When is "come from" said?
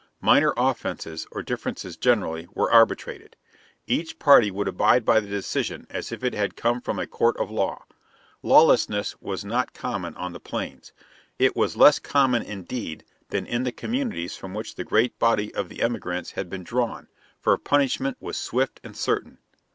6.55-6.97